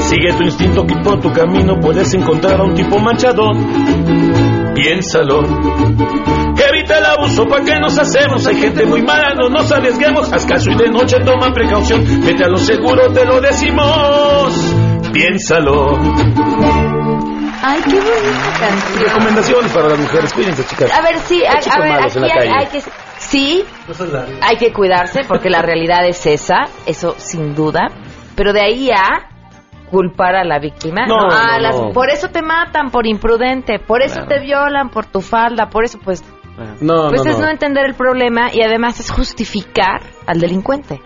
[0.09, 3.51] Sigue tu instinto que por tu camino puedes encontrar a un tipo manchado.
[4.73, 5.43] Piénsalo.
[6.67, 8.45] Evita el abuso, ¿para qué nos hacemos?
[8.47, 10.33] Hay gente muy mala, no nos arriesguemos.
[10.33, 12.03] Haz caso y de noche toma precaución.
[12.25, 14.75] Vete a lo seguro, te lo decimos.
[15.13, 15.91] Piénsalo.
[17.61, 19.03] Ay, qué bonita canción.
[19.03, 20.33] Recomendaciones para las mujeres.
[20.33, 20.91] Cuídense, chicas.
[20.91, 22.51] A ver, sí, Hay a, ver, en aquí la hay, calle.
[22.57, 22.81] hay que...
[23.19, 23.63] Sí,
[24.41, 27.89] hay que cuidarse porque la realidad es esa, eso sin duda.
[28.35, 29.28] Pero de ahí a
[29.89, 31.05] culpar a la víctima.
[31.07, 31.89] No, a no, las- no.
[31.91, 35.99] Por eso te matan, por imprudente, por eso te violan, por tu falda, por eso
[36.03, 36.23] pues...
[36.81, 37.45] No, pues no, es no.
[37.45, 41.01] no entender el problema y además es justificar al delincuente.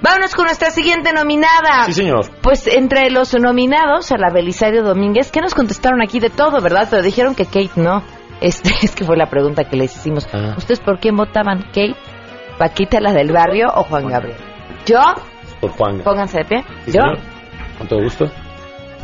[0.00, 1.84] Vámonos con nuestra siguiente nominada.
[1.86, 2.26] Sí, señor.
[2.40, 6.86] Pues entre los nominados a la Belisario Domínguez, que nos contestaron aquí de todo, ¿verdad?
[6.90, 8.02] Pero dijeron que Kate no.
[8.40, 10.28] Este, es que fue la pregunta que les hicimos.
[10.32, 10.54] Ah.
[10.56, 11.62] ¿Ustedes por quién votaban?
[11.68, 11.94] ¿Kate,
[12.58, 14.36] Paquita la del barrio o Juan Gabriel?
[14.86, 15.00] Yo,
[15.60, 16.00] Por Juan.
[16.02, 16.64] Pónganse de pie.
[16.84, 17.18] Sí, Yo, señor.
[17.82, 18.30] Con todo gusto.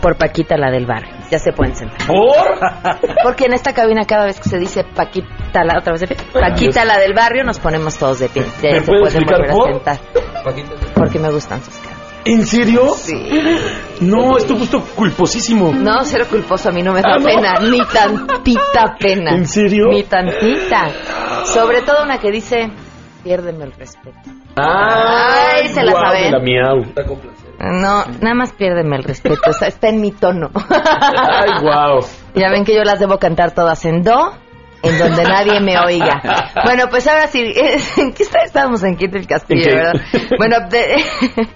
[0.01, 1.11] por Paquita, la del barrio.
[1.31, 2.07] Ya se pueden sentar.
[2.07, 3.09] ¿Por?
[3.25, 6.17] Porque en esta cabina cada vez que se dice Paquita, la otra vez de pie,
[6.33, 8.45] Paquita, la del barrio, nos ponemos todos de pie.
[8.63, 9.73] Ya ¿Me se puede pueden explicar volver a por?
[9.73, 9.99] sentar.
[10.95, 11.99] Porque me gustan sus caras.
[12.25, 12.91] ¿En serio?
[12.95, 13.15] Sí.
[14.01, 15.73] No, es tu gusto culposísimo.
[15.73, 17.25] No, cero culposo, a mí no me da Ah, ¿no?
[17.25, 19.31] pena, ni tantita pena.
[19.35, 19.87] ¿En serio?
[19.89, 20.91] Ni tantita.
[21.47, 22.71] Sobre todo una que dice,
[23.25, 24.19] piérdeme el respeto.
[24.57, 26.33] Ay, se la guau, saben.
[26.33, 26.85] la miau.
[27.59, 30.51] No, nada más piérdeme el respeto, o sea, está en mi tono.
[30.55, 32.05] Ay, wow.
[32.35, 34.33] Ya ven que yo las debo cantar todas en do,
[34.83, 36.23] en donde nadie me oiga.
[36.65, 37.41] Bueno, pues ahora sí,
[37.97, 40.01] ¿en qué está- estábamos en Quinto el Castillo, verdad?
[40.39, 41.03] Bueno, de-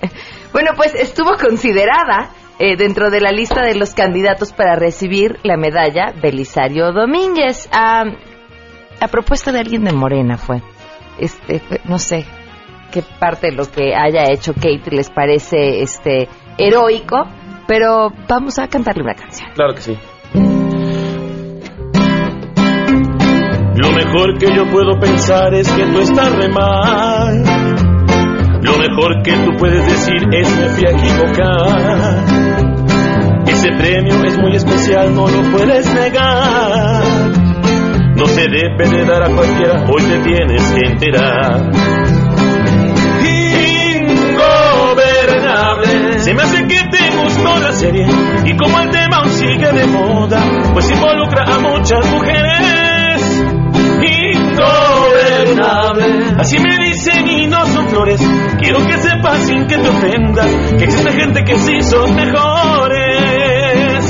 [0.53, 5.57] bueno, pues estuvo considerada eh, dentro de la lista de los candidatos para recibir la
[5.57, 7.69] medalla Belisario Domínguez.
[7.73, 8.03] A,
[9.01, 10.63] a propuesta de alguien de Morena fue.
[11.19, 12.27] Este, fue- no sé
[12.93, 16.29] qué parte de lo que haya hecho Kate les parece este
[16.59, 17.25] heroico,
[17.67, 19.51] pero vamos a cantarle una canción.
[19.55, 19.99] Claro que sí.
[23.75, 27.43] Lo mejor que yo puedo pensar es que tú estás re mal.
[28.63, 32.25] Lo mejor que tú puedes decir es me fui a equivocar.
[33.47, 37.03] Ese premio es muy especial, no lo puedes negar.
[38.15, 41.92] No se debe de dar a cualquiera, hoy te tienes que enterar.
[46.23, 48.07] Se me hace que te gustó la serie
[48.45, 50.41] y como el tema aún sigue de moda,
[50.73, 53.43] pues involucra a muchas mujeres.
[54.31, 56.05] Ingobernable.
[56.39, 58.21] Así me dicen y no son flores.
[58.61, 60.47] Quiero que sepas sin que te ofenda
[60.79, 64.05] que existe gente que sí son mejores.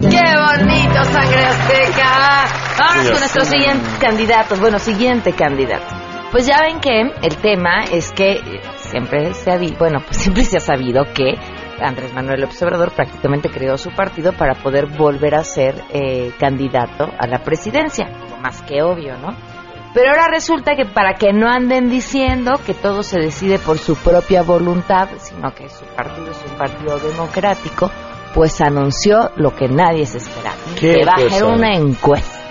[0.00, 2.46] ¡Qué bonito, sangre azteca!
[2.78, 3.58] Vamos con nuestros sí.
[3.58, 4.58] siguientes candidatos.
[4.60, 5.94] Bueno, siguiente candidato.
[6.30, 8.40] Pues ya ven que el tema es que
[8.92, 11.34] siempre se ha di- bueno, pues siempre se ha sabido que
[11.80, 17.08] Andrés Manuel López Obrador prácticamente creó su partido para poder volver a ser eh, candidato
[17.18, 18.08] a la presidencia.
[18.40, 19.34] Más que obvio, ¿no?
[19.94, 23.94] Pero ahora resulta que para que no anden diciendo que todo se decide por su
[23.96, 27.90] propia voluntad, sino que su partido es un partido democrático,
[28.34, 32.41] pues anunció lo que nadie se esperaba, ¿Qué que va a hacer una encuesta.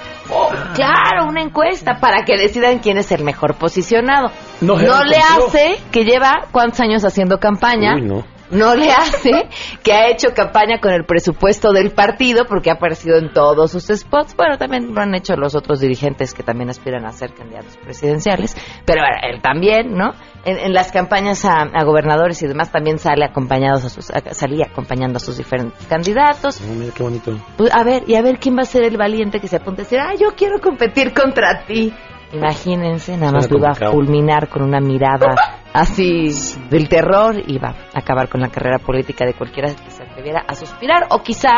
[0.73, 4.31] Claro, una encuesta para que decidan quién es el mejor posicionado.
[4.61, 7.95] No, le hace que lleva cuántos años haciendo campaña.
[7.95, 8.23] Uy, no.
[8.51, 9.49] No le hace
[9.83, 13.85] que ha hecho campaña con el presupuesto del partido porque ha aparecido en todos sus
[13.87, 14.35] spots.
[14.35, 18.55] Bueno, también lo han hecho los otros dirigentes que también aspiran a ser candidatos presidenciales.
[18.85, 20.11] Pero bueno, él también, ¿no?
[20.43, 24.33] En, en las campañas a, a gobernadores y demás también sale acompañados a sus, a-
[24.33, 26.59] salía acompañando a sus diferentes candidatos.
[26.61, 27.37] Oh, mira qué bonito.
[27.57, 29.81] Pues, a ver, y a ver quién va a ser el valiente que se apunte
[29.81, 31.93] a decir, ah, yo quiero competir contra ti.
[32.33, 35.35] Imagínense, nada más lo iba a fulminar con una mirada
[35.73, 36.29] así
[36.69, 40.43] del terror y va a acabar con la carrera política de cualquiera que se atreviera
[40.47, 41.49] a suspirar o quizá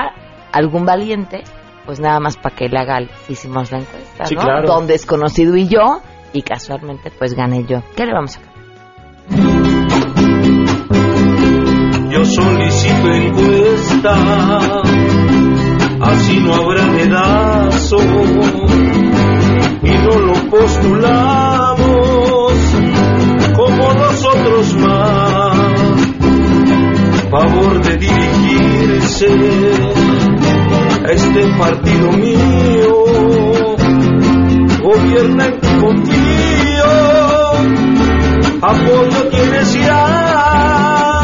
[0.51, 1.43] algún valiente,
[1.86, 4.41] pues nada más para que le haga, hicimos la encuesta, Sí, ¿no?
[4.41, 4.67] claro.
[4.67, 7.81] Don desconocido y yo y casualmente pues gané yo.
[7.95, 8.41] ¿Qué le vamos a
[12.09, 14.13] Yo solicito encuesta,
[16.01, 17.97] así no habrá dedazo,
[19.84, 21.84] y no lo postulamos
[23.56, 25.58] como nosotros más.
[27.30, 29.28] Favor de dirigirse
[31.06, 33.06] a este partido mío,
[34.84, 36.91] gobierna en que confío,
[38.62, 41.22] apoyo tienes ya.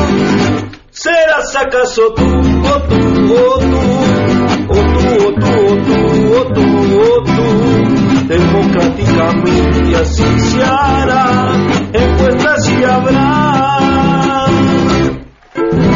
[0.90, 3.00] ¿Serás acaso tú, o tú,
[3.36, 3.82] o tú,
[4.68, 6.04] o tú, o tú, o tú,
[6.36, 6.66] o tú,
[7.00, 7.59] o tú?
[8.30, 11.52] Democráticamente así se hará,
[11.92, 14.46] encuestas y habrá.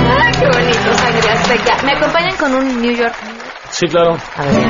[0.10, 1.78] Ay, qué bonito, sangre azteca.
[1.86, 3.14] ¿Me acompañan con un New York?
[3.70, 4.18] Sí, claro.
[4.36, 4.64] A ver.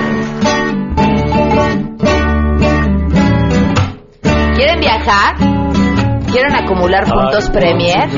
[4.56, 5.53] ¿Quieren viajar?
[6.34, 8.10] ¿Quieren acumular puntos Premier?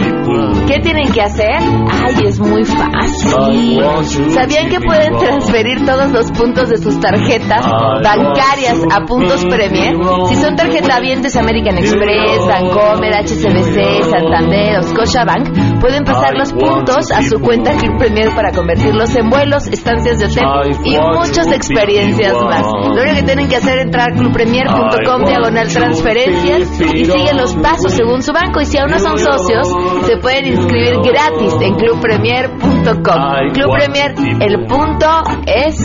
[0.68, 1.58] ¿Qué tienen que hacer?
[1.60, 4.32] Ay, es muy fácil.
[4.32, 7.66] ¿Sabían que pueden transferir todos los puntos de sus tarjetas
[8.02, 9.98] bancarias a puntos Premier?
[10.30, 17.22] Si son tarjetavientes American Express, Bancomer, HSBC, Santander o Scotiabank, pueden pasar los puntos a
[17.22, 20.46] su cuenta Club Premier para convertirlos en vuelos, estancias de hotel
[20.86, 22.66] y muchas experiencias más.
[22.66, 28.00] Lo único que tienen que hacer es entrar clubpremier.com diagonal transferencias y siguen los pasos
[28.06, 28.62] según su banco.
[28.62, 29.68] Y si aún no son socios,
[30.06, 33.52] se pueden inscribir gratis en clubpremier.com.
[33.54, 35.08] Club Premier, el punto
[35.48, 35.76] es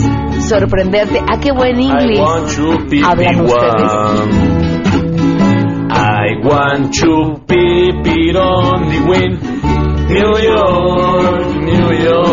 [0.47, 1.19] sorprenderte.
[1.19, 2.19] ¿A qué buen inglés
[3.03, 3.91] hablan ustedes?
[5.93, 9.39] I want to be beyond the wind.
[10.09, 12.30] New York, New York.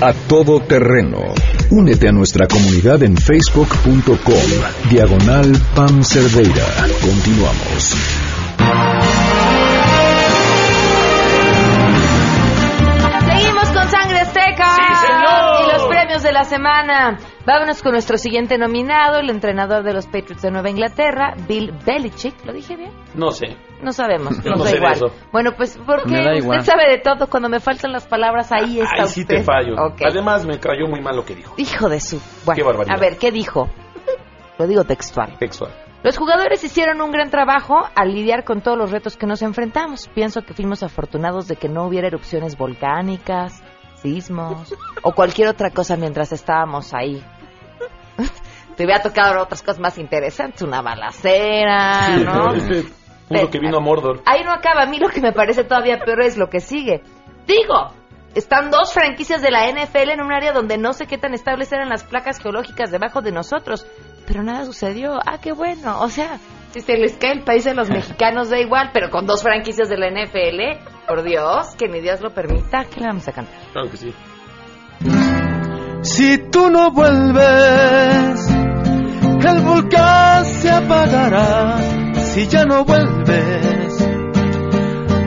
[0.00, 1.34] A Todo Terreno.
[1.68, 4.16] Únete a nuestra comunidad en facebook.com,
[4.88, 6.64] diagonal Pam Cerdeira.
[7.02, 7.94] Continuamos.
[13.94, 14.66] Sangre Azteca.
[14.74, 15.64] ¡Sí, señor!
[15.68, 17.18] Y los premios de la semana.
[17.46, 22.44] Vámonos con nuestro siguiente nominado, el entrenador de los Patriots de Nueva Inglaterra, Bill Belichick.
[22.44, 22.90] ¿Lo dije bien?
[23.14, 23.56] No sé.
[23.82, 24.92] No sabemos, Yo no da sé igual.
[24.94, 25.06] eso.
[25.30, 27.28] Bueno, pues porque usted sabe de todo.
[27.28, 29.36] Cuando me faltan las palabras, ahí está Ahí sí usted.
[29.36, 29.74] te fallo.
[29.78, 30.00] Ok.
[30.08, 31.54] Además, me cayó muy mal lo que dijo.
[31.58, 32.20] Hijo de su.
[32.44, 32.96] Bueno, Qué barbaridad.
[32.96, 33.68] a ver, ¿qué dijo?
[34.58, 35.36] Lo digo textual.
[35.38, 35.72] Textual.
[36.02, 40.08] Los jugadores hicieron un gran trabajo al lidiar con todos los retos que nos enfrentamos.
[40.14, 43.62] Pienso que fuimos afortunados de que no hubiera erupciones volcánicas,
[44.04, 47.24] sismos o cualquier otra cosa mientras estábamos ahí.
[48.76, 52.54] Te hubiera tocado otras cosas más interesantes, una balacera, Sí, ¿no?
[52.54, 52.84] Este
[53.28, 54.20] pudo que vino a Mordor.
[54.26, 54.82] Ahí no acaba.
[54.82, 57.02] A mí lo que me parece todavía peor es lo que sigue.
[57.46, 57.92] Digo,
[58.34, 61.72] están dos franquicias de la NFL en un área donde no sé qué tan estables
[61.72, 63.86] eran las placas geológicas debajo de nosotros.
[64.26, 65.18] Pero nada sucedió.
[65.24, 66.00] Ah, qué bueno.
[66.02, 66.38] O sea,
[66.72, 69.88] si se les cae el país de los mexicanos da igual, pero con dos franquicias
[69.88, 73.54] de la NFL, por Dios, que mi Dios lo permita, ¿qué le vamos a cantar?
[73.72, 74.14] Claro que sí.
[76.02, 78.50] Si tú no vuelves,
[79.46, 81.78] el volcán se apagará.
[82.14, 84.08] Si ya no vuelves,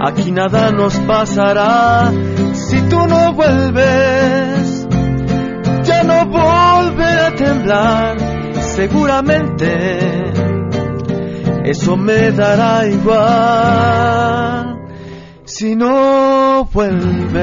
[0.01, 2.11] aquí nada nos pasará.
[2.53, 4.87] Si tú no vuelves,
[5.83, 8.17] ya no volverá a temblar.
[8.61, 10.31] Seguramente
[11.63, 14.76] eso me dará igual.
[15.57, 17.33] Si no vuelves.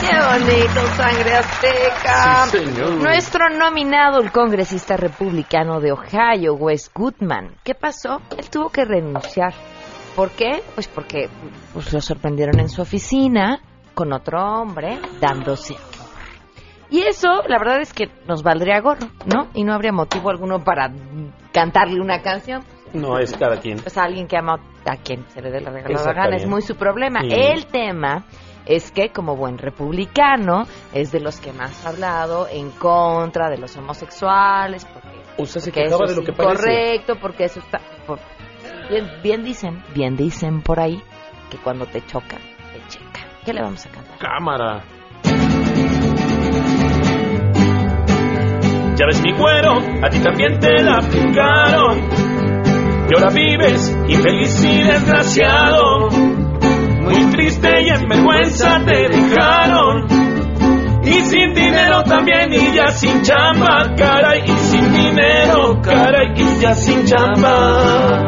[0.00, 2.46] ¡Qué bonito, sangre azteca!
[2.46, 2.58] Sí.
[3.02, 7.56] Nuestro nominado, el congresista republicano de Ohio, Wes Goodman.
[7.62, 8.22] ¿Qué pasó?
[8.38, 9.52] Él tuvo que renunciar.
[10.16, 10.62] ¿Por qué?
[10.74, 11.28] Pues porque
[11.74, 13.60] pues, lo sorprendieron en su oficina
[13.92, 15.76] con otro hombre dándose.
[16.88, 19.48] Y eso, la verdad es que nos valdría gorro, ¿no?
[19.52, 20.90] Y no habría motivo alguno para
[21.52, 22.64] cantarle una canción.
[22.94, 23.78] No, es cada quien.
[23.80, 24.54] Pues a alguien que ama
[24.86, 27.20] a quien se le dé la regalada gana, es muy su problema.
[27.22, 27.28] Sí.
[27.32, 28.24] El tema
[28.66, 33.58] es que como buen republicano es de los que más ha hablado en contra de
[33.58, 36.52] los homosexuales, porque, O sea, se porque eso de lo es que parece.
[36.54, 37.80] incorrecto, porque eso está...
[38.06, 38.20] por-
[38.88, 41.02] bien, bien dicen, bien dicen por ahí
[41.50, 42.36] que cuando te choca,
[42.72, 43.20] te checa.
[43.44, 44.18] ¿Qué le vamos a cantar?
[44.18, 44.82] Cámara.
[48.96, 49.72] Ya ves mi cuero,
[50.02, 52.23] a ti también te la aplicaron.
[53.08, 56.10] Y ahora vives infeliz y desgraciado.
[57.02, 60.06] Muy triste y en vergüenza te dejaron.
[61.04, 64.42] Y sin dinero también y ya sin chamba, caray.
[64.46, 68.24] Y sin dinero, caray, y ya sin chamba.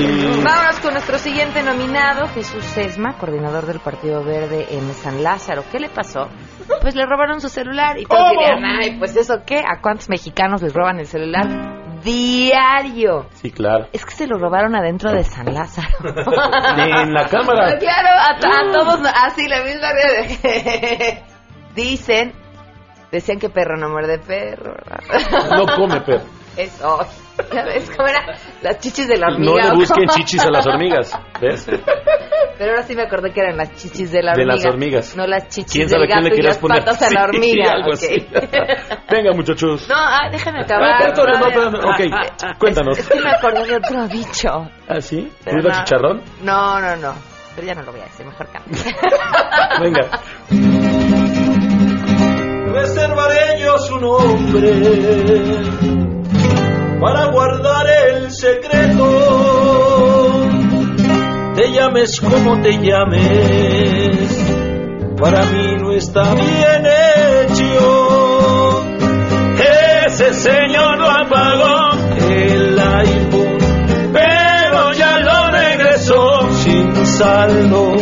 [0.00, 5.64] Vámonos con nuestro siguiente nominado, Jesús Sesma, coordinador del Partido Verde en San Lázaro.
[5.70, 6.28] ¿Qué le pasó?
[6.82, 8.30] Pues le robaron su celular y todos ¿Cómo?
[8.40, 11.46] dirían, ay, pues eso qué, ¿a cuántos mexicanos les roban el celular?
[12.02, 13.26] Diario.
[13.32, 13.86] Sí, claro.
[13.92, 15.88] Es que se lo robaron adentro de San Lázaro.
[16.76, 17.76] En la cámara.
[17.78, 19.88] Claro, a, a todos, así la misma.
[21.74, 22.32] Dicen,
[23.10, 24.74] decían que perro no muerde perro.
[25.56, 26.24] No come perro.
[26.56, 26.98] Eso,
[27.52, 28.24] ya ves cómo era
[28.62, 29.64] las chichis de la No hormiga.
[29.64, 31.12] le ¿o busquen chichis a las hormigas.
[31.40, 31.66] ¿Ves?
[32.58, 34.56] Pero ahora sí me acordé que eran las chichis de la De hormiga.
[34.56, 35.16] las hormigas.
[35.16, 36.78] No las chichis ¿Quién del sabe quién gato le y querías las poner?
[36.84, 37.70] patas a la Sí, hormiga.
[37.72, 37.92] algo ok.
[37.94, 38.26] así.
[39.10, 39.88] Venga, muchachos.
[39.88, 40.90] No, ah, déjame Ah, acabar.
[41.08, 41.66] espérate, no, todavía.
[42.06, 42.98] espérate, ok, cuéntanos.
[42.98, 44.70] Es que me acordé de otro bicho.
[44.88, 45.30] ¿Ah, sí?
[45.44, 45.74] ¿Ruda no.
[45.84, 46.22] chicharrón?
[46.42, 47.14] No, no, no.
[47.54, 48.70] Pero ya no lo voy a decir, mejor canto.
[49.80, 50.08] Venga.
[52.72, 54.70] reservaré yo su nombre
[57.00, 59.04] para guardar el secreto.
[61.54, 64.44] Te llames como te llames,
[65.18, 68.84] para mí no está bien hecho.
[70.06, 71.92] Ese señor lo apagó
[72.30, 73.58] el iPhone,
[74.12, 77.95] pero ya lo regresó sin saldo.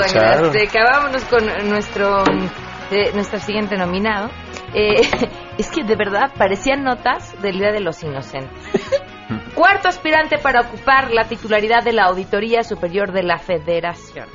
[0.00, 0.46] Cacharon.
[0.46, 0.80] Azteca.
[0.90, 2.24] Vámonos con nuestro,
[2.90, 4.30] eh, nuestro siguiente nominado.
[4.74, 5.02] Eh,
[5.58, 9.02] es que de verdad parecían notas del Día de los Inocentes.
[9.54, 14.26] Cuarto aspirante para ocupar la titularidad de la Auditoría Superior de la Federación.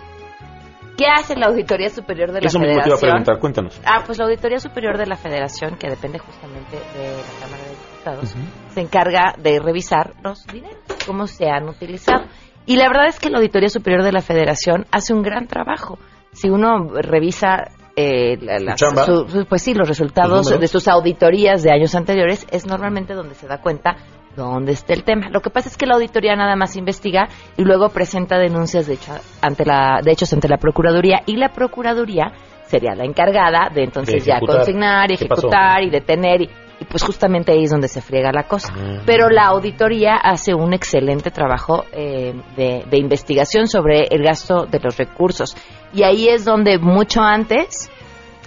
[0.99, 3.23] ¿Qué hace la Auditoría Superior de la Eso mismo te iba a Federación?
[3.23, 3.81] preguntar, cuéntanos.
[3.85, 7.69] Ah, pues la Auditoría Superior de la Federación, que depende justamente de la Cámara de
[7.69, 8.35] Diputados,
[8.69, 12.25] se encarga de revisar los dineros, cómo se han utilizado.
[12.69, 15.97] Y la verdad es que la Auditoría Superior de la Federación hace un gran trabajo.
[16.31, 18.59] Si uno revisa eh, la-
[19.05, 23.33] su- su- pues sí, los resultados de sus auditorías de años anteriores, es normalmente donde
[23.33, 23.97] se da cuenta
[24.35, 25.29] dónde está el tema.
[25.31, 28.93] Lo que pasa es que la auditoría nada más investiga y luego presenta denuncias de,
[28.93, 32.31] hecho, ante la, de hechos ante la Procuraduría y la Procuraduría
[32.67, 36.49] sería la encargada de entonces De ya consignar ejecutar y detener y,
[36.79, 38.73] y pues justamente ahí es donde se friega la cosa.
[38.75, 39.01] Ah.
[39.05, 44.79] Pero la auditoría hace un excelente trabajo eh, de, de investigación sobre el gasto de
[44.79, 45.55] los recursos
[45.93, 47.89] y ahí es donde mucho antes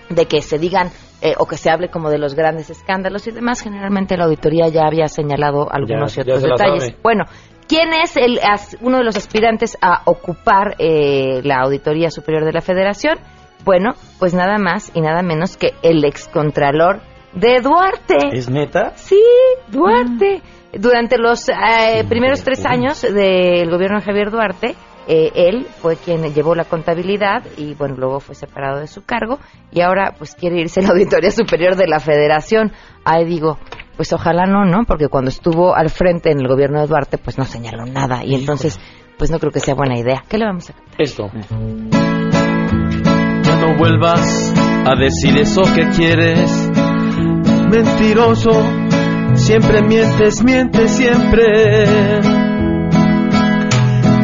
[0.09, 3.31] de que se digan eh, o que se hable como de los grandes escándalos y
[3.31, 7.03] demás, generalmente la auditoría ya había señalado algunos Ya- y ya otros se detalles.
[7.03, 7.25] Bueno,
[7.69, 12.53] ¿quién es el as- uno de los aspirantes a ocupar eh, la Auditoría Superior de
[12.53, 13.19] la Federación?
[13.65, 17.01] Bueno, pues nada más y nada menos que el excontralor
[17.35, 18.17] de Duarte.
[18.33, 18.93] ¿Es neta?
[18.97, 19.21] Sí,
[19.69, 20.43] Duarte.
[20.73, 24.75] Durante los eh, primeros tres años del gobierno de Javier Duarte,
[25.07, 29.39] eh, él fue quien llevó la contabilidad y bueno, luego fue separado de su cargo
[29.73, 32.73] y ahora pues quiere irse a la Auditoría Superior de la Federación.
[33.05, 33.59] Ahí digo,
[33.97, 34.85] pues ojalá no, ¿no?
[34.87, 38.35] Porque cuando estuvo al frente en el gobierno de Duarte pues no señaló nada y
[38.35, 38.81] entonces
[39.19, 40.23] pues no creo que sea buena idea.
[40.29, 41.31] ¿Qué le vamos a Esto.
[43.43, 44.55] Ya no vuelvas
[44.87, 46.71] a decir eso que quieres.
[47.73, 48.51] Mentiroso,
[49.33, 52.21] siempre mientes, mientes siempre.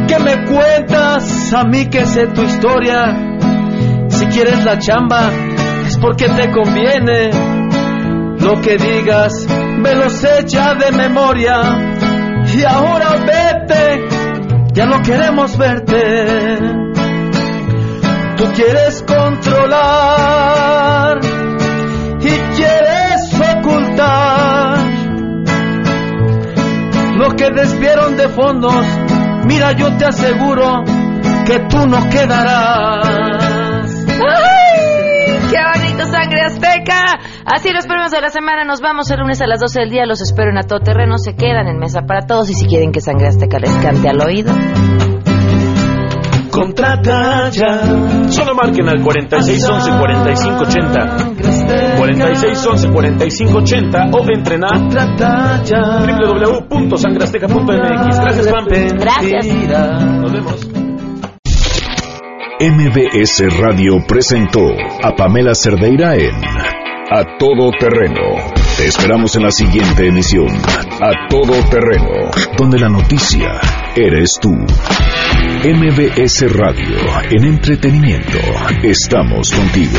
[0.06, 3.38] ¿Qué me cuentas a mí que sé tu historia?
[4.10, 5.30] Si quieres la chamba,
[5.86, 7.30] es porque te conviene.
[8.38, 9.46] Lo que digas,
[9.78, 11.62] me lo sé de memoria.
[12.54, 14.08] Y ahora vete,
[14.74, 16.58] ya no queremos verte.
[18.36, 20.58] Tú quieres controlar
[27.28, 28.84] lo que desvieron de fondos.
[29.44, 30.82] Mira, yo te aseguro
[31.46, 33.06] que tú no quedarás.
[34.08, 35.38] ¡Ay!
[35.50, 37.20] ¡Qué bonito sangre azteca!
[37.44, 38.64] Así los premios de la semana.
[38.64, 40.06] Nos vamos el lunes a las 12 del día.
[40.06, 41.18] Los espero en A Todo Terreno.
[41.18, 42.50] Se quedan en mesa para todos.
[42.50, 44.52] Y si quieren que sangre azteca les cante al oído.
[46.50, 48.30] Contrata ya.
[48.30, 49.02] Solo marquen al
[52.14, 53.48] 4611-4580.
[53.48, 54.68] 4611-4580 o entren a
[56.68, 58.20] www.sangrasteca.mx.
[58.20, 58.66] Gracias, Pam.
[58.98, 59.46] Gracias.
[60.20, 60.68] Nos vemos.
[62.60, 64.60] MBS Radio presentó
[65.04, 68.20] a Pamela Cerdeira en A Todo Terreno.
[68.76, 70.48] Te esperamos en la siguiente emisión,
[71.00, 73.60] A Todo Terreno, donde la noticia
[73.94, 74.50] eres tú.
[74.50, 76.96] MBS Radio,
[77.30, 78.38] en entretenimiento,
[78.82, 79.98] estamos contigo.